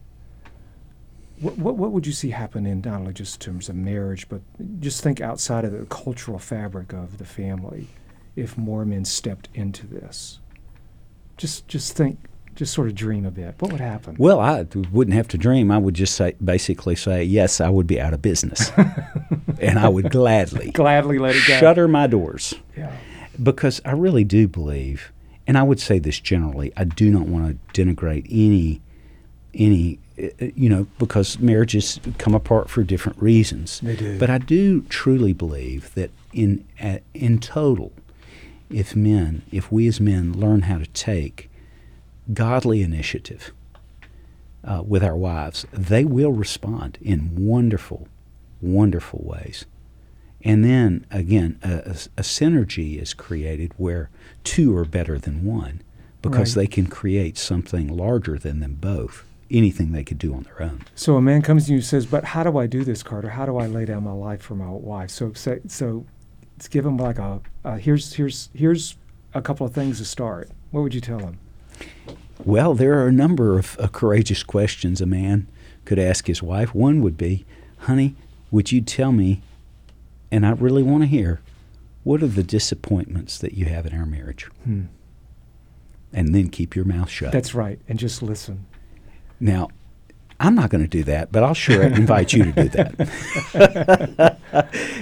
What, 1.39 1.57
what, 1.57 1.75
what 1.75 1.91
would 1.91 2.07
you 2.07 2.13
see 2.13 2.29
happen 2.29 2.65
in 2.65 2.81
not 2.81 3.01
only 3.01 3.13
just 3.13 3.41
terms 3.41 3.67
of 3.69 3.75
marriage, 3.75 4.29
but 4.29 4.41
just 4.79 5.03
think 5.03 5.21
outside 5.21 5.65
of 5.65 5.73
the 5.73 5.85
cultural 5.85 6.39
fabric 6.39 6.93
of 6.93 7.17
the 7.17 7.25
family 7.25 7.87
if 8.35 8.57
more 8.57 8.85
men 8.85 9.05
stepped 9.05 9.49
into 9.53 9.85
this? 9.85 10.39
Just 11.37 11.67
just 11.67 11.93
think, 11.93 12.19
just 12.55 12.73
sort 12.73 12.87
of 12.87 12.95
dream 12.95 13.25
a 13.25 13.31
bit. 13.31 13.55
What 13.59 13.71
would 13.71 13.81
happen? 13.81 14.15
Well, 14.17 14.39
I 14.39 14.65
wouldn't 14.91 15.15
have 15.15 15.27
to 15.29 15.37
dream. 15.37 15.71
I 15.71 15.77
would 15.77 15.95
just 15.95 16.15
say, 16.15 16.35
basically 16.43 16.95
say, 16.95 17.23
yes, 17.23 17.59
I 17.59 17.69
would 17.69 17.87
be 17.87 17.99
out 17.99 18.13
of 18.13 18.21
business, 18.21 18.71
and 19.59 19.77
I 19.79 19.89
would 19.89 20.11
gladly, 20.11 20.71
gladly 20.71 21.19
let 21.19 21.35
it 21.35 21.43
go. 21.47 21.59
Shutter 21.59 21.87
my 21.87 22.07
doors. 22.07 22.53
Yeah. 22.77 22.95
Because 23.41 23.81
I 23.83 23.91
really 23.91 24.23
do 24.23 24.47
believe 24.47 25.11
and 25.47 25.57
I 25.57 25.63
would 25.63 25.79
say 25.79 25.99
this 25.99 26.19
generally, 26.19 26.71
I 26.75 26.83
do 26.85 27.09
not 27.09 27.27
want 27.27 27.59
to 27.73 27.85
denigrate 27.85 28.25
any 28.29 28.81
any 29.53 29.99
uh, 30.21 30.27
you 30.55 30.69
know 30.69 30.87
because 30.99 31.39
marriages 31.39 31.99
come 32.17 32.33
apart 32.33 32.69
for 32.69 32.83
different 32.83 33.21
reasons. 33.21 33.79
They 33.81 33.95
do. 33.95 34.19
But 34.19 34.29
I 34.29 34.37
do 34.39 34.81
truly 34.83 35.33
believe 35.33 35.93
that 35.95 36.11
in 36.33 36.65
uh, 36.81 36.99
in 37.13 37.39
total, 37.39 37.91
if 38.69 38.95
men, 38.95 39.43
if 39.51 39.71
we 39.71 39.87
as 39.87 39.99
men 39.99 40.33
learn 40.33 40.63
how 40.63 40.77
to 40.77 40.87
take 40.87 41.49
godly 42.33 42.81
initiative 42.81 43.53
uh, 44.63 44.81
with 44.85 45.03
our 45.03 45.15
wives, 45.15 45.65
they 45.71 46.03
will 46.03 46.31
respond 46.31 46.97
in 47.01 47.35
wonderful, 47.35 48.07
wonderful 48.61 49.21
ways. 49.23 49.65
And 50.43 50.63
then 50.63 51.05
again, 51.09 51.59
a, 51.63 51.73
a, 51.73 51.95
a, 52.17 52.21
synergy 52.21 53.01
is 53.01 53.13
created 53.15 53.73
where 53.77 54.09
two 54.43 54.75
are 54.77 54.85
better 54.85 55.17
than 55.17 55.43
one 55.43 55.81
because 56.21 56.55
right. 56.55 56.63
they 56.63 56.67
can 56.67 56.87
create 56.87 57.37
something 57.37 57.87
larger 57.87 58.37
than 58.37 58.59
them 58.59 58.75
both 58.75 59.25
anything 59.51 59.91
they 59.91 60.03
could 60.03 60.17
do 60.17 60.33
on 60.33 60.43
their 60.43 60.61
own. 60.61 60.81
So 60.95 61.15
a 61.15 61.21
man 61.21 61.41
comes 61.41 61.65
to 61.65 61.71
you 61.71 61.77
and 61.77 61.85
says, 61.85 62.05
"But 62.05 62.23
how 62.23 62.43
do 62.43 62.57
I 62.57 62.67
do 62.67 62.83
this, 62.83 63.03
Carter? 63.03 63.29
How 63.29 63.45
do 63.45 63.57
I 63.57 63.67
lay 63.67 63.85
down 63.85 64.03
my 64.03 64.11
life 64.11 64.41
for 64.41 64.55
my 64.55 64.69
wife?" 64.69 65.09
So 65.11 65.33
so, 65.33 65.59
so 65.67 66.05
let's 66.55 66.67
give 66.67 66.85
him 66.85 66.97
like 66.97 67.17
a 67.17 67.41
uh, 67.63 67.75
here's 67.75 68.13
here's 68.13 68.49
here's 68.53 68.97
a 69.33 69.41
couple 69.41 69.65
of 69.65 69.73
things 69.73 69.97
to 69.99 70.05
start. 70.05 70.49
What 70.71 70.81
would 70.81 70.93
you 70.93 71.01
tell 71.01 71.19
him? 71.19 71.39
Well, 72.43 72.73
there 72.73 72.97
are 72.99 73.07
a 73.07 73.11
number 73.11 73.57
of 73.57 73.77
uh, 73.79 73.87
courageous 73.87 74.43
questions 74.43 75.01
a 75.01 75.05
man 75.05 75.47
could 75.85 75.99
ask 75.99 76.27
his 76.27 76.41
wife. 76.41 76.73
One 76.73 77.01
would 77.01 77.17
be, 77.17 77.45
"Honey, 77.79 78.15
would 78.51 78.71
you 78.71 78.81
tell 78.81 79.11
me?" 79.11 79.41
And 80.31 80.45
I 80.45 80.51
really 80.51 80.83
want 80.83 81.03
to 81.03 81.07
hear, 81.07 81.39
what 82.03 82.21
are 82.21 82.27
the 82.27 82.43
disappointments 82.43 83.37
that 83.37 83.53
you 83.53 83.65
have 83.65 83.85
in 83.85 83.93
our 83.93 84.05
marriage? 84.05 84.45
Hmm. 84.63 84.85
And 86.11 86.33
then 86.33 86.49
keep 86.49 86.75
your 86.75 86.85
mouth 86.85 87.09
shut. 87.09 87.31
That's 87.31 87.53
right, 87.53 87.79
and 87.87 87.99
just 87.99 88.21
listen. 88.21 88.65
Now, 89.39 89.69
I'm 90.39 90.55
not 90.55 90.69
going 90.69 90.83
to 90.83 90.89
do 90.89 91.03
that, 91.05 91.31
but 91.31 91.43
I'll 91.43 91.53
sure 91.53 91.81
invite 92.01 92.33
you 92.33 92.43
to 92.45 92.51
do 92.51 92.69
that. 92.69 94.37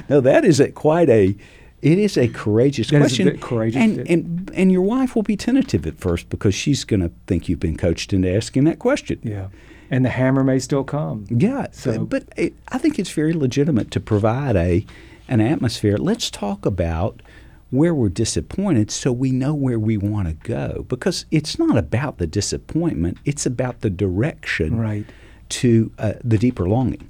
no, 0.10 0.22
that 0.22 0.46
is 0.46 0.60
a, 0.60 0.72
quite 0.72 1.10
a. 1.10 1.36
It 1.82 2.00
is 2.00 2.18
a 2.18 2.30
courageous 2.30 2.90
That 2.92 2.98
a 2.98 3.00
question. 3.02 3.26
bit 3.28 3.42
courageous. 3.42 3.82
And, 3.82 4.00
and 4.10 4.52
and 4.54 4.72
your 4.72 4.84
wife 4.84 5.16
will 5.16 5.24
be 5.24 5.36
tentative 5.36 5.86
at 5.86 5.98
first 6.00 6.30
because 6.30 6.56
she's 6.56 6.86
going 6.86 7.02
to 7.02 7.12
think 7.28 7.50
you've 7.50 7.60
been 7.60 7.76
coached 7.78 8.14
into 8.14 8.34
asking 8.34 8.64
that 8.66 8.80
question. 8.80 9.20
Yeah, 9.24 9.48
and 9.92 10.06
the 10.06 10.10
hammer 10.10 10.44
may 10.46 10.60
still 10.60 10.84
come. 10.86 11.26
Yeah, 11.30 11.68
So- 11.72 12.06
but 12.06 12.24
it, 12.38 12.54
I 12.70 12.78
think 12.78 13.00
it's 13.00 13.10
very 13.12 13.34
legitimate 13.34 13.92
to 13.92 14.00
provide 14.00 14.56
a 14.56 14.86
an 15.28 15.42
atmosphere. 15.42 15.98
Let's 15.98 16.30
talk 16.30 16.66
about 16.66 17.22
where 17.70 17.94
we're 17.94 18.08
disappointed 18.10 18.92
so 18.92 19.12
we 19.12 19.32
know 19.32 19.54
where 19.54 19.80
we 19.80 19.98
want 19.98 20.28
to 20.28 20.34
go 20.48 20.86
because 20.88 21.26
it's 21.32 21.58
not 21.58 21.76
about 21.76 22.18
the 22.20 22.28
disappointment, 22.28 23.18
it's 23.26 23.46
about 23.48 23.82
the 23.82 23.90
direction 23.90 24.78
Right. 24.80 25.06
To 25.54 25.92
uh, 26.00 26.14
the 26.24 26.38
deeper 26.38 26.68
longing. 26.68 27.10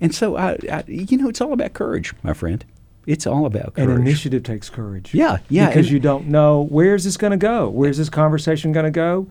And 0.00 0.14
so 0.14 0.36
I, 0.36 0.58
I 0.70 0.84
you 0.86 1.16
know, 1.16 1.28
it's 1.28 1.40
all 1.40 1.52
about 1.52 1.72
courage, 1.72 2.14
my 2.22 2.32
friend. 2.32 2.64
It's 3.06 3.26
all 3.26 3.46
about 3.46 3.74
courage. 3.74 3.88
And 3.88 4.00
initiative 4.00 4.42
takes 4.42 4.68
courage. 4.68 5.14
Yeah, 5.14 5.38
yeah, 5.48 5.68
Because 5.68 5.90
you 5.90 6.00
don't 6.00 6.26
know 6.26 6.66
where's 6.70 7.04
this 7.04 7.16
going 7.16 7.30
to 7.30 7.36
go. 7.36 7.68
Where's 7.68 7.98
this 7.98 8.08
conversation 8.08 8.72
going 8.72 8.84
to 8.84 8.90
go? 8.90 9.28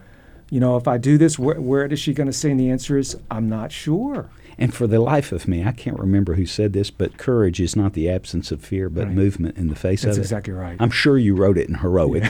You 0.49 0.59
know, 0.59 0.77
if 0.77 0.87
I 0.87 0.97
do 0.97 1.17
this, 1.17 1.39
where, 1.39 1.59
where 1.59 1.85
is 1.85 1.99
she 1.99 2.13
going 2.13 2.27
to 2.27 2.33
say? 2.33 2.51
And 2.51 2.59
the 2.59 2.69
answer 2.69 2.97
is, 2.97 3.17
I'm 3.31 3.49
not 3.49 3.71
sure. 3.71 4.29
And 4.57 4.73
for 4.73 4.87
the 4.87 5.01
life 5.01 5.33
of 5.33 5.49
me, 5.49 5.65
I 5.65 5.73
can't 5.73 5.99
remember 5.99 6.35
who 6.35 6.45
said 6.45 6.71
this, 6.71 6.89
but 6.89 7.17
courage 7.17 7.59
is 7.59 7.75
not 7.75 7.91
the 7.91 8.09
absence 8.09 8.53
of 8.53 8.63
fear, 8.63 8.87
but 8.87 9.07
Right. 9.07 9.13
movement 9.13 9.57
in 9.57 9.67
the 9.67 9.75
face 9.75 10.03
That's 10.03 10.15
of 10.15 10.19
it. 10.19 10.21
That's 10.21 10.27
exactly 10.31 10.53
right. 10.53 10.77
I'm 10.79 10.91
sure 10.91 11.17
you 11.17 11.35
wrote 11.35 11.57
it 11.57 11.67
in 11.67 11.75
heroic. 11.75 12.23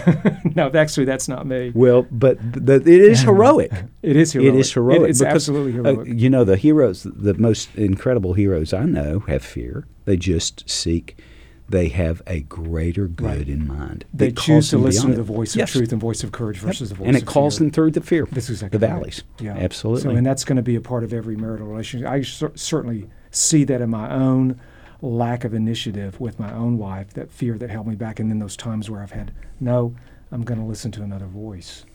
no, 0.55 0.71
actually, 0.73 1.05
that's 1.05 1.27
not 1.27 1.45
me. 1.45 1.71
Well, 1.75 2.07
but 2.09 2.39
it 2.55 2.87
is 2.87 3.21
heroic. 3.21 3.71
It 4.01 4.15
is 4.15 4.33
heroic. 4.33 4.55
It 4.55 4.59
is 4.59 4.73
heroic. 4.73 5.01
It- 5.01 5.09
it's 5.11 5.19
because, 5.19 5.35
absolutely 5.35 5.79
uh, 5.79 5.83
heroic. 5.83 6.07
you 6.19 6.29
know, 6.31 6.43
the 6.43 6.57
heroes, 6.57 7.03
the 7.03 7.35
most 7.35 7.69
incredible 7.75 8.33
heroes 8.33 8.73
I 8.73 8.85
know 8.85 9.19
have 9.27 9.43
fear. 9.45 9.85
They 10.05 10.17
just 10.17 10.67
seek, 10.67 11.19
they 11.67 11.87
have 11.89 12.21
a 12.27 12.41
greater 12.41 13.07
good 13.07 13.25
Right. 13.25 13.49
in 13.49 13.65
mind. 13.67 14.05
they 14.13 14.31
choose 14.31 14.69
to 14.69 14.77
listen 14.77 15.09
to 15.11 15.15
the 15.17 15.23
voice 15.23 15.55
Yes. 15.55 15.69
of 15.69 15.79
truth 15.79 15.91
and 15.91 15.99
voice 16.01 16.23
of 16.23 16.31
courage 16.31 16.57
Yep. 16.57 16.65
versus 16.65 16.89
the 16.89 16.95
voice 16.95 17.07
And 17.07 17.17
it 17.17 17.25
calls 17.25 17.57
fear. 17.57 17.65
them 17.65 17.71
through 17.71 17.91
the 17.91 18.01
fear, 18.01 18.27
That's 18.31 18.49
exactly 18.49 18.77
the 18.77 18.85
right. 18.87 18.93
valleys. 18.93 19.23
Yeah, 19.39 19.55
Absolutely. 19.57 20.03
So, 20.03 20.09
and 20.11 20.25
that's 20.25 20.43
going 20.45 20.57
to 20.57 20.61
be 20.61 20.75
a 20.75 20.81
part 20.81 21.03
of 21.03 21.11
every 21.13 21.35
marital 21.35 21.67
relationship. 21.67 22.07
I 22.07 22.21
cer- 22.21 22.51
certainly 22.55 23.07
see 23.31 23.63
that 23.63 23.81
in 23.81 23.89
my 23.89 24.13
own 24.13 24.59
lack 25.01 25.43
of 25.43 25.53
initiative 25.53 26.19
with 26.19 26.39
my 26.39 26.53
own 26.53 26.77
wife, 26.77 27.13
that 27.13 27.31
fear 27.31 27.57
that 27.57 27.69
held 27.69 27.87
me 27.87 27.95
back, 27.95 28.19
and 28.19 28.29
then 28.29 28.39
those 28.39 28.55
times 28.55 28.89
where 28.89 29.01
I've 29.01 29.11
had, 29.11 29.31
no, 29.59 29.93
I'm 30.31 30.43
going 30.43 30.59
to 30.59 30.65
listen 30.65 30.91
to 30.91 31.03
another 31.03 31.25
voice. 31.27 31.85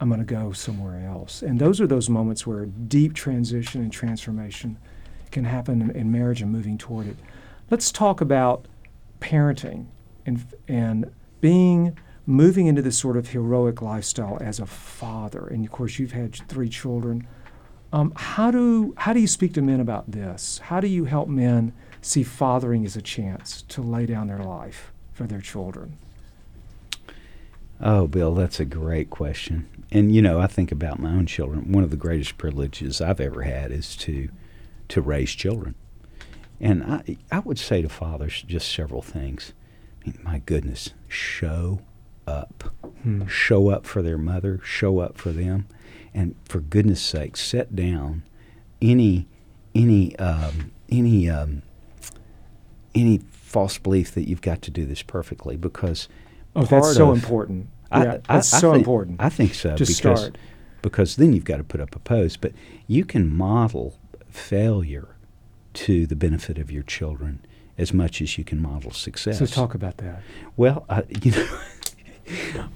I'm 0.00 0.08
going 0.08 0.20
to 0.20 0.26
go 0.26 0.52
somewhere 0.52 1.04
else. 1.06 1.42
And 1.42 1.58
those 1.58 1.80
are 1.80 1.86
those 1.86 2.08
moments 2.08 2.46
where 2.46 2.66
deep 2.66 3.14
transition 3.14 3.80
and 3.82 3.90
transformation 3.92 4.76
can 5.32 5.44
happen 5.44 5.82
in, 5.82 5.90
in 5.90 6.12
marriage 6.12 6.40
and 6.40 6.52
moving 6.52 6.78
toward 6.78 7.06
it. 7.08 7.16
Let's 7.70 7.90
talk 7.90 8.20
about 8.20 8.66
parenting 9.20 9.86
and 10.26 10.44
and 10.66 11.12
being 11.40 11.96
moving 12.26 12.66
into 12.66 12.82
this 12.82 12.98
sort 12.98 13.16
of 13.16 13.28
heroic 13.28 13.80
lifestyle 13.80 14.36
as 14.40 14.60
a 14.60 14.66
father. 14.66 15.46
And 15.46 15.64
of 15.64 15.72
course, 15.72 15.98
you've 15.98 16.12
had 16.12 16.34
three 16.48 16.68
children. 16.68 17.26
Um, 17.92 18.12
how 18.14 18.50
do 18.50 18.94
how 18.98 19.14
do 19.14 19.20
you 19.20 19.26
speak 19.26 19.54
to 19.54 19.62
men 19.62 19.80
about 19.80 20.10
this? 20.10 20.58
How 20.58 20.80
do 20.80 20.88
you 20.88 21.06
help 21.06 21.28
men 21.28 21.72
see 22.02 22.22
fathering 22.22 22.84
as 22.84 22.96
a 22.96 23.02
chance 23.02 23.62
to 23.62 23.82
lay 23.82 24.04
down 24.04 24.26
their 24.26 24.42
life 24.42 24.92
for 25.12 25.26
their 25.26 25.40
children? 25.40 25.96
Oh, 27.80 28.06
Bill, 28.06 28.34
that's 28.34 28.60
a 28.60 28.64
great 28.64 29.08
question. 29.08 29.68
And 29.90 30.14
you 30.14 30.20
know, 30.20 30.38
I 30.38 30.48
think 30.48 30.70
about 30.70 30.98
my 30.98 31.10
own 31.10 31.26
children. 31.26 31.72
One 31.72 31.84
of 31.84 31.90
the 31.90 31.96
greatest 31.96 32.36
privileges 32.36 33.00
I've 33.00 33.20
ever 33.20 33.42
had 33.42 33.72
is 33.72 33.96
to 33.96 34.28
to 34.88 35.00
raise 35.00 35.32
children. 35.32 35.74
And 36.60 36.82
I 36.84 37.16
I 37.30 37.38
would 37.40 37.58
say 37.58 37.82
to 37.82 37.88
fathers 37.88 38.42
just 38.46 38.72
several 38.72 39.02
things. 39.02 39.52
I 40.02 40.06
mean, 40.10 40.18
my 40.22 40.38
goodness, 40.44 40.90
show 41.08 41.80
up. 42.26 42.74
Hmm. 43.02 43.26
Show 43.26 43.68
up 43.70 43.86
for 43.86 44.02
their 44.02 44.18
mother, 44.18 44.60
show 44.64 44.98
up 44.98 45.16
for 45.18 45.30
them. 45.30 45.66
And 46.14 46.34
for 46.44 46.60
goodness 46.60 47.00
sake, 47.00 47.36
set 47.36 47.76
down 47.76 48.22
any 48.82 49.28
any 49.74 50.16
um, 50.18 50.72
any 50.88 51.28
um, 51.30 51.62
any 52.94 53.18
false 53.30 53.78
belief 53.78 54.12
that 54.14 54.28
you've 54.28 54.42
got 54.42 54.62
to 54.62 54.70
do 54.70 54.84
this 54.84 55.02
perfectly 55.02 55.56
because 55.56 56.08
Oh, 56.56 56.64
that's 56.64 56.94
so 56.94 57.10
of- 57.10 57.16
important. 57.22 57.68
I- 57.92 58.04
yeah, 58.04 58.12
I- 58.28 58.34
that's 58.34 58.52
I 58.52 58.58
so 58.60 58.72
think- 58.72 58.80
important. 58.80 59.16
I 59.20 59.28
think 59.28 59.54
so 59.54 59.76
to 59.76 59.84
because 59.86 59.96
start. 59.96 60.38
because 60.82 61.16
then 61.16 61.32
you've 61.32 61.44
got 61.44 61.58
to 61.58 61.64
put 61.64 61.80
up 61.80 61.94
a 61.94 61.98
post. 62.00 62.40
But 62.40 62.52
you 62.86 63.04
can 63.04 63.32
model 63.34 63.96
failure 64.28 65.08
to 65.78 66.08
the 66.08 66.16
benefit 66.16 66.58
of 66.58 66.72
your 66.72 66.82
children 66.82 67.38
as 67.78 67.94
much 67.94 68.20
as 68.20 68.36
you 68.36 68.42
can 68.42 68.60
model 68.60 68.90
success. 68.90 69.38
So 69.38 69.46
talk 69.46 69.74
about 69.74 69.98
that. 69.98 70.22
Well, 70.56 70.84
I, 70.88 71.04
you 71.22 71.30
know, 71.30 71.48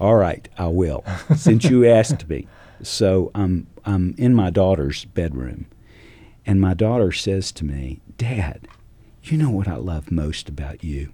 all 0.01 0.15
right, 0.15 0.49
I 0.57 0.69
will. 0.69 1.05
Since 1.37 1.65
you 1.65 1.85
asked 1.85 2.29
me, 2.29 2.47
so 2.81 3.33
I'm 3.35 3.67
I'm 3.85 4.15
in 4.17 4.35
my 4.35 4.51
daughter's 4.51 5.05
bedroom, 5.05 5.67
and 6.47 6.61
my 6.61 6.75
daughter 6.75 7.11
says 7.11 7.51
to 7.53 7.65
me, 7.65 8.01
"Dad, 8.19 8.69
you 9.25 9.37
know 9.37 9.51
what 9.51 9.67
I 9.67 9.77
love 9.77 10.13
most 10.13 10.49
about 10.49 10.85
you?" 10.85 11.13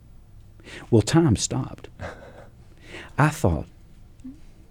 Well, 0.91 1.01
time 1.03 1.37
stopped. 1.37 1.89
I 3.17 3.31
thought 3.31 3.67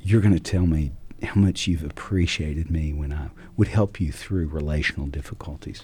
you're 0.01 0.21
going 0.21 0.35
to 0.35 0.39
tell 0.39 0.67
me 0.67 0.91
how 1.23 1.41
much 1.41 1.67
you've 1.67 1.83
appreciated 1.83 2.69
me 2.69 2.93
when 2.93 3.11
I 3.11 3.29
would 3.57 3.69
help 3.69 3.99
you 3.99 4.11
through 4.11 4.49
relational 4.49 5.07
difficulties. 5.07 5.83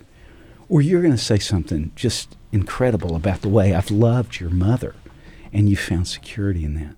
Or 0.70 0.82
you're 0.82 1.02
going 1.02 1.14
to 1.14 1.18
say 1.18 1.40
something 1.40 1.92
just 1.96 2.36
incredible 2.52 3.16
about 3.16 3.42
the 3.42 3.50
way 3.50 3.74
I've 3.74 3.92
loved 3.92 4.40
your 4.40 4.50
mother 4.50 4.96
and 5.52 5.70
you 5.70 5.76
found 5.76 6.08
security 6.08 6.64
in 6.64 6.74
that. 6.76 6.96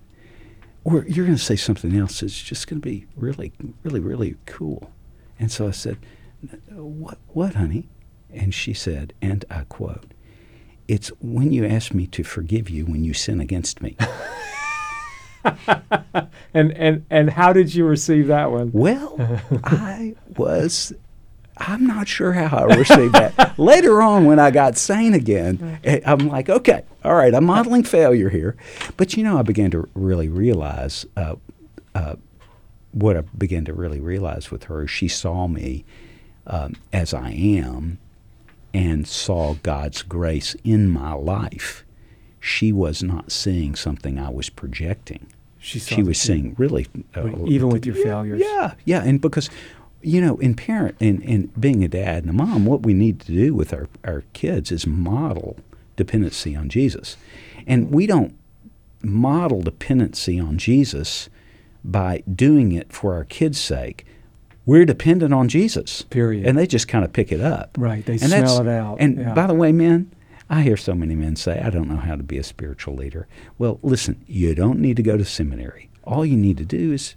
Or 0.84 1.04
you're 1.08 1.26
going 1.26 1.36
to 1.36 1.42
say 1.42 1.56
something 1.56 1.96
else 1.96 2.20
that's 2.20 2.40
just 2.40 2.68
going 2.68 2.80
to 2.80 2.88
be 2.88 3.06
really, 3.16 3.52
really, 3.82 4.00
really 4.00 4.36
cool. 4.46 4.92
And 5.38 5.50
so 5.50 5.66
I 5.66 5.72
said, 5.72 5.98
What, 6.70 7.18
what, 7.28 7.54
honey? 7.54 7.88
And 8.32 8.54
she 8.54 8.72
said, 8.72 9.12
and 9.20 9.44
I 9.50 9.62
quote, 9.68 10.12
It's 10.86 11.08
when 11.20 11.52
you 11.52 11.66
ask 11.66 11.92
me 11.92 12.06
to 12.08 12.22
forgive 12.22 12.70
you 12.70 12.86
when 12.86 13.02
you 13.04 13.14
sin 13.14 13.40
against 13.40 13.82
me. 13.82 13.96
And 16.56 16.72
and 16.72 17.04
and 17.10 17.28
how 17.28 17.52
did 17.52 17.74
you 17.74 17.84
receive 17.84 18.28
that 18.28 18.50
one? 18.50 18.70
Well, 18.72 19.14
I 19.64 20.14
was. 20.38 20.94
I'm 21.58 21.86
not 21.86 22.06
sure 22.08 22.32
how 22.32 22.66
I 22.68 22.76
received 22.76 23.14
that. 23.14 23.54
Later 23.58 24.02
on, 24.02 24.24
when 24.24 24.38
I 24.38 24.50
got 24.50 24.76
sane 24.76 25.14
again, 25.14 25.80
I'm 26.04 26.28
like, 26.28 26.48
okay, 26.48 26.82
all 27.04 27.14
right, 27.14 27.34
I'm 27.34 27.44
modeling 27.44 27.82
failure 27.82 28.28
here. 28.28 28.56
But 28.96 29.16
you 29.16 29.24
know, 29.24 29.38
I 29.38 29.42
began 29.42 29.70
to 29.70 29.88
really 29.94 30.28
realize 30.28 31.06
uh, 31.16 31.36
uh, 31.94 32.16
what 32.92 33.16
I 33.16 33.22
began 33.36 33.64
to 33.66 33.72
really 33.72 34.00
realize 34.00 34.50
with 34.50 34.64
her. 34.64 34.86
She 34.86 35.08
saw 35.08 35.46
me 35.46 35.84
um, 36.46 36.76
as 36.92 37.14
I 37.14 37.30
am 37.30 37.98
and 38.74 39.06
saw 39.06 39.54
God's 39.62 40.02
grace 40.02 40.54
in 40.64 40.88
my 40.88 41.14
life. 41.14 41.84
She 42.40 42.72
was 42.72 43.02
not 43.02 43.32
seeing 43.32 43.74
something 43.74 44.18
I 44.18 44.30
was 44.30 44.50
projecting 44.50 45.26
She, 45.58 45.78
saw 45.78 45.94
she 45.96 46.02
was 46.02 46.18
seeing 46.18 46.54
really 46.58 46.86
uh, 47.16 47.28
even 47.46 47.70
with 47.70 47.86
your 47.86 47.96
failures. 47.96 48.40
Yeah, 48.44 48.74
yeah, 48.84 49.02
and 49.02 49.20
because 49.20 49.50
you 50.06 50.20
know, 50.20 50.36
in 50.36 50.54
parent 50.54 50.94
in, 51.00 51.20
in 51.22 51.48
being 51.58 51.82
a 51.82 51.88
dad 51.88 52.22
and 52.22 52.30
a 52.30 52.32
mom, 52.32 52.64
what 52.64 52.82
we 52.82 52.94
need 52.94 53.18
to 53.20 53.32
do 53.32 53.52
with 53.52 53.74
our, 53.74 53.88
our 54.04 54.22
kids 54.34 54.70
is 54.70 54.86
model 54.86 55.56
dependency 55.96 56.54
on 56.54 56.68
Jesus. 56.68 57.16
And 57.66 57.90
we 57.90 58.06
don't 58.06 58.38
model 59.02 59.62
dependency 59.62 60.38
on 60.38 60.58
Jesus 60.58 61.28
by 61.82 62.22
doing 62.32 62.70
it 62.70 62.92
for 62.92 63.14
our 63.14 63.24
kids' 63.24 63.60
sake. 63.60 64.06
We're 64.64 64.84
dependent 64.84 65.34
on 65.34 65.48
Jesus. 65.48 66.02
Period. 66.02 66.46
And 66.46 66.56
they 66.56 66.68
just 66.68 66.86
kind 66.86 67.04
of 67.04 67.12
pick 67.12 67.32
it 67.32 67.40
up. 67.40 67.76
Right, 67.76 68.06
they 68.06 68.14
And 68.14 68.22
smell 68.22 68.60
it 68.60 68.68
out, 68.68 68.98
And 69.00 69.18
yeah. 69.18 69.34
by 69.34 69.48
the 69.48 69.54
way, 69.54 69.72
men, 69.72 70.12
I 70.48 70.62
hear 70.62 70.76
so 70.76 70.94
many 70.94 71.16
men 71.16 71.34
say, 71.34 71.60
I 71.60 71.70
don't 71.70 71.88
know 71.88 71.96
how 71.96 72.14
to 72.14 72.22
be 72.22 72.38
a 72.38 72.44
spiritual 72.44 72.94
leader. 72.94 73.26
Well, 73.58 73.80
listen, 73.82 74.24
you 74.28 74.54
don't 74.54 74.78
need 74.78 74.96
to 74.98 75.02
go 75.02 75.16
to 75.16 75.24
seminary. 75.24 75.90
All 76.04 76.24
you 76.24 76.36
need 76.36 76.58
to 76.58 76.64
do 76.64 76.92
is 76.92 77.16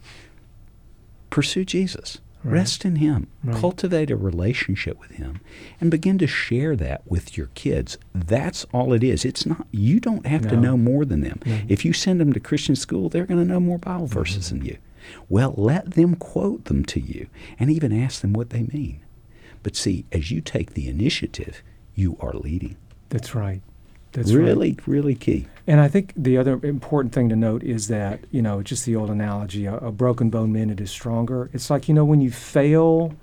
pursue 1.29 1.65
Jesus. 1.65 2.17
Rest 2.43 2.85
in 2.85 2.97
Him. 2.97 3.27
Right. 3.43 3.57
Cultivate 3.57 4.11
a 4.11 4.15
relationship 4.15 4.99
with 4.99 5.11
Him 5.11 5.41
and 5.81 5.91
begin 5.91 6.17
to 6.19 6.27
share 6.27 6.75
that 6.77 7.01
with 7.05 7.37
your 7.37 7.47
kids. 7.47 7.97
That's 8.13 8.65
all 8.73 8.93
it 8.93 9.03
is. 9.03 9.25
It's 9.25 9.45
not, 9.45 9.67
you 9.71 9.99
don't 9.99 10.25
have 10.25 10.47
to 10.49 10.55
know 10.55 10.77
more 10.77 11.05
than 11.05 11.21
them. 11.21 11.39
No. 11.45 11.59
If 11.67 11.83
you 11.83 11.93
send 11.93 12.21
them 12.21 12.33
to 12.33 12.39
Christian 12.39 12.75
school, 12.75 13.09
they're 13.09 13.25
going 13.25 13.45
to 13.45 13.51
know 13.51 13.59
more 13.59 13.77
Bible 13.77 14.05
mm-hmm. 14.05 14.19
verses 14.19 14.49
than 14.49 14.63
you. 14.63 14.77
Well, 15.27 15.53
let 15.57 15.91
them 15.91 16.15
quote 16.15 16.65
them 16.65 16.85
to 16.85 16.99
you 16.99 17.27
and 17.59 17.69
even 17.69 17.91
ask 17.91 18.21
them 18.21 18.33
what 18.33 18.51
they 18.51 18.63
mean. 18.63 19.01
But 19.63 19.75
see, 19.75 20.05
as 20.11 20.31
you 20.31 20.41
take 20.41 20.73
the 20.73 20.87
initiative, 20.87 21.61
you 21.95 22.17
are 22.19 22.33
leading. 22.33 22.77
That's 23.09 23.35
right. 23.35 23.61
That's 24.11 24.33
right. 24.33 24.43
really, 24.43 24.77
really 24.87 25.15
key. 25.15 25.47
And 25.67 25.79
I 25.79 25.87
think 25.87 26.13
the 26.15 26.37
other 26.37 26.59
important 26.63 27.13
thing 27.13 27.29
to 27.29 27.35
note 27.35 27.63
is 27.63 27.87
that, 27.89 28.21
you 28.31 28.41
know, 28.41 28.63
just 28.63 28.85
the 28.85 28.95
old 28.95 29.09
analogy 29.09 29.65
a, 29.65 29.75
a 29.77 29.91
broken 29.91 30.29
bone 30.29 30.51
mended 30.51 30.81
is 30.81 30.89
stronger. 30.89 31.49
It's 31.53 31.69
like, 31.69 31.87
you 31.87 31.93
know, 31.93 32.05
when 32.05 32.21
you 32.21 32.31
fail 32.31 33.13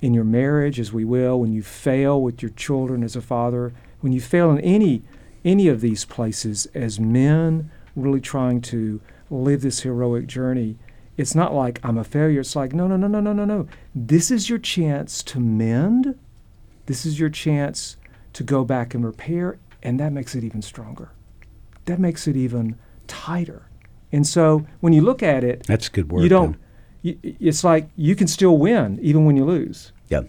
in 0.00 0.14
your 0.14 0.24
marriage, 0.24 0.80
as 0.80 0.92
we 0.92 1.04
will, 1.04 1.38
when 1.40 1.52
you 1.52 1.62
fail 1.62 2.20
with 2.22 2.42
your 2.42 2.52
children 2.52 3.02
as 3.02 3.16
a 3.16 3.20
father, 3.20 3.74
when 4.00 4.12
you 4.12 4.20
fail 4.20 4.50
in 4.50 4.60
any 4.60 5.02
any 5.42 5.68
of 5.68 5.80
these 5.80 6.04
places 6.04 6.66
as 6.74 7.00
men 7.00 7.70
really 7.96 8.20
trying 8.20 8.60
to 8.60 9.00
live 9.30 9.62
this 9.62 9.80
heroic 9.80 10.26
journey, 10.26 10.76
it's 11.16 11.34
not 11.34 11.54
like 11.54 11.80
I'm 11.82 11.98
a 11.98 12.04
failure. 12.04 12.40
It's 12.40 12.56
like, 12.56 12.72
no, 12.72 12.86
no, 12.86 12.96
no, 12.96 13.06
no, 13.06 13.20
no, 13.20 13.32
no, 13.32 13.44
no. 13.44 13.68
This 13.94 14.30
is 14.30 14.48
your 14.48 14.58
chance 14.58 15.22
to 15.24 15.40
mend. 15.40 16.18
This 16.86 17.06
is 17.06 17.20
your 17.20 17.30
chance 17.30 17.96
to 18.32 18.42
go 18.42 18.64
back 18.64 18.94
and 18.94 19.04
repair, 19.04 19.58
and 19.82 19.98
that 20.00 20.12
makes 20.12 20.34
it 20.34 20.44
even 20.44 20.62
stronger 20.62 21.10
that 21.90 21.98
makes 21.98 22.26
it 22.26 22.36
even 22.36 22.76
tighter. 23.06 23.66
And 24.12 24.26
so 24.26 24.66
when 24.80 24.92
you 24.92 25.02
look 25.02 25.22
at 25.22 25.44
it, 25.44 25.66
That's 25.66 25.88
good 25.88 26.10
work. 26.10 26.22
you 26.22 26.28
don't. 26.28 26.56
You, 27.02 27.18
it's 27.22 27.64
like 27.64 27.88
you 27.96 28.14
can 28.14 28.26
still 28.26 28.58
win 28.58 28.98
even 29.02 29.24
when 29.24 29.36
you 29.36 29.44
lose. 29.44 29.92
Yeah. 30.08 30.22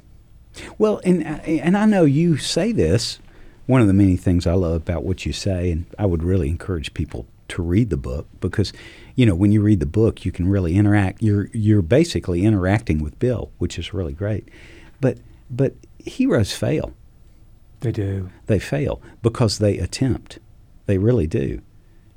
Well, 0.78 1.02
and 1.04 1.24
uh, 1.24 1.42
and 1.46 1.78
I 1.78 1.86
know 1.86 2.04
you 2.06 2.38
say 2.38 2.72
this. 2.72 3.20
One 3.68 3.80
of 3.80 3.88
the 3.88 3.94
many 3.94 4.18
things 4.18 4.46
I 4.48 4.54
love 4.54 4.82
about 4.82 5.04
what 5.04 5.26
you 5.26 5.32
say, 5.32 5.72
and 5.72 5.86
I 5.98 6.06
would 6.06 6.24
really 6.24 6.50
encourage 6.50 6.94
people 6.94 7.26
to 7.50 7.62
read 7.62 7.90
the 7.90 7.98
book 7.98 8.28
because, 8.40 8.74
you 9.16 9.26
know, 9.26 9.36
when 9.36 9.52
you 9.52 9.62
read 9.62 9.80
the 9.80 9.86
book, 9.86 10.26
you 10.26 10.32
can 10.32 10.48
really 10.50 10.76
interact. 10.76 11.22
You're 11.22 11.50
you're 11.54 11.82
basically 11.82 12.44
interacting 12.44 13.02
with 13.04 13.18
Bill, 13.20 13.52
which 13.60 13.78
is 13.80 13.94
really 13.94 14.14
great. 14.14 14.50
But 15.00 15.20
but 15.50 15.76
heroes 16.00 16.54
fail. 16.54 16.94
They 17.82 17.92
do. 17.92 18.30
They 18.48 18.60
fail 18.60 19.02
because 19.22 19.58
they 19.58 19.78
attempt. 19.78 20.40
They 20.86 20.98
really 20.98 21.28
do. 21.28 21.62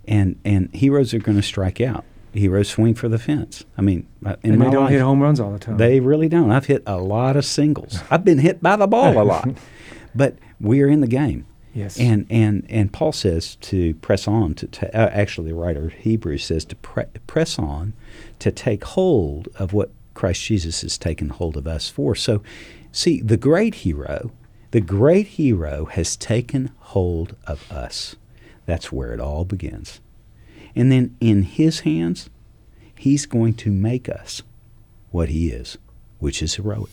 And 0.06 0.38
and 0.44 0.72
heroes 0.74 1.12
are 1.14 1.18
going 1.18 1.36
to 1.36 1.42
strike 1.42 1.80
out. 1.80 2.04
Heroes 2.32 2.68
swing 2.68 2.94
for 2.94 3.08
the 3.08 3.18
fence. 3.18 3.64
I 3.78 3.82
mean, 3.82 4.06
uh, 4.26 4.36
in 4.42 4.54
and 4.54 4.62
they 4.62 4.70
don't 4.70 4.84
life, 4.84 4.90
hit 4.92 5.00
home 5.00 5.22
runs 5.22 5.38
all 5.40 5.52
the 5.52 5.58
time. 5.58 5.76
they 5.76 6.00
really 6.00 6.28
don't. 6.28 6.50
I've 6.50 6.66
hit 6.66 6.82
a 6.86 6.96
lot 6.98 7.36
of 7.36 7.44
singles. 7.44 8.00
I've 8.10 8.24
been 8.24 8.38
hit 8.38 8.60
by 8.62 8.76
the 8.76 8.86
ball 8.88 9.20
a 9.20 9.24
lot. 9.32 9.48
But 10.14 10.36
we're 10.60 10.88
in 10.88 11.00
the 11.00 11.06
game. 11.06 11.46
yes. 11.72 11.98
And 11.98 12.26
and 12.30 12.66
and 12.68 12.92
Paul 12.92 13.12
says 13.12 13.56
to 13.62 13.94
press 13.96 14.26
on 14.28 14.54
to, 14.54 14.66
uh, 14.98 15.10
actually 15.12 15.50
the 15.50 15.54
writer 15.56 15.86
of 15.86 15.92
Hebrews 15.92 16.44
says 16.44 16.64
to 16.66 16.76
pre- 16.76 17.04
press 17.26 17.58
on 17.58 17.92
to 18.40 18.50
take 18.52 18.84
hold 18.84 19.48
of 19.58 19.72
what 19.72 19.90
Christ 20.14 20.42
Jesus 20.44 20.82
has 20.82 20.98
taken 20.98 21.28
hold 21.30 21.56
of 21.56 21.66
us 21.68 21.88
for. 21.88 22.14
So 22.16 22.42
see, 22.92 23.20
the 23.20 23.36
great 23.36 23.76
hero, 23.76 24.30
the 24.74 24.80
great 24.80 25.28
hero 25.28 25.84
has 25.84 26.16
taken 26.16 26.68
hold 26.80 27.36
of 27.46 27.70
us. 27.70 28.16
That's 28.66 28.90
where 28.90 29.12
it 29.12 29.20
all 29.20 29.44
begins. 29.44 30.00
And 30.74 30.90
then 30.90 31.16
in 31.20 31.44
his 31.44 31.80
hands, 31.80 32.28
he's 32.98 33.24
going 33.24 33.54
to 33.54 33.70
make 33.70 34.08
us 34.08 34.42
what 35.12 35.28
he 35.28 35.50
is, 35.50 35.78
which 36.18 36.42
is 36.42 36.56
heroic. 36.56 36.90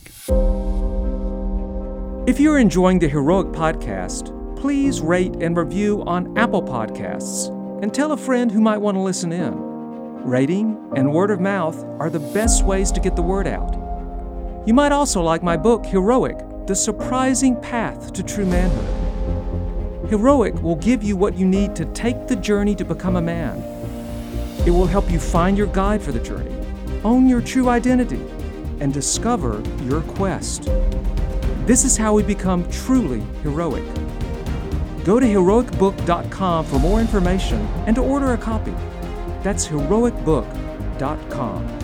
if 2.28 2.38
you're 2.38 2.60
enjoying 2.60 3.00
the 3.00 3.08
Heroic 3.08 3.48
Podcast, 3.48 4.30
please 4.56 5.00
rate 5.00 5.34
and 5.40 5.56
review 5.56 6.04
on 6.04 6.38
Apple 6.38 6.62
Podcasts 6.62 7.48
and 7.82 7.92
tell 7.92 8.12
a 8.12 8.16
friend 8.16 8.52
who 8.52 8.60
might 8.60 8.78
want 8.78 8.96
to 8.96 9.00
listen 9.00 9.32
in. 9.32 9.54
Rating 10.22 10.78
and 10.94 11.12
word 11.12 11.32
of 11.32 11.40
mouth 11.40 11.82
are 11.98 12.10
the 12.10 12.20
best 12.32 12.64
ways 12.64 12.92
to 12.92 13.00
get 13.00 13.16
the 13.16 13.22
word 13.22 13.48
out. 13.48 13.74
You 14.68 14.72
might 14.72 14.92
also 14.92 15.20
like 15.20 15.42
my 15.42 15.56
book, 15.56 15.84
Heroic 15.84 16.38
The 16.64 16.76
Surprising 16.76 17.60
Path 17.60 18.12
to 18.12 18.22
True 18.22 18.46
Manhood. 18.46 20.08
Heroic 20.08 20.54
will 20.62 20.76
give 20.76 21.02
you 21.02 21.16
what 21.16 21.36
you 21.36 21.44
need 21.44 21.74
to 21.74 21.84
take 21.86 22.28
the 22.28 22.36
journey 22.36 22.76
to 22.76 22.84
become 22.84 23.16
a 23.16 23.20
man. 23.20 23.58
It 24.64 24.70
will 24.70 24.86
help 24.86 25.10
you 25.10 25.18
find 25.18 25.58
your 25.58 25.66
guide 25.66 26.00
for 26.00 26.12
the 26.12 26.20
journey, 26.20 26.54
own 27.02 27.28
your 27.28 27.40
true 27.40 27.68
identity, 27.68 28.24
and 28.78 28.94
discover 28.94 29.60
your 29.82 30.02
quest. 30.02 30.70
This 31.66 31.84
is 31.84 31.96
how 31.96 32.14
we 32.14 32.22
become 32.22 32.70
truly 32.70 33.22
heroic. 33.42 33.82
Go 35.04 35.18
to 35.18 35.26
heroicbook.com 35.26 36.66
for 36.66 36.78
more 36.78 37.00
information 37.00 37.58
and 37.88 37.96
to 37.96 38.02
order 38.02 38.34
a 38.34 38.38
copy. 38.38 38.74
That's 39.42 39.66
heroicbook.com. 39.66 41.81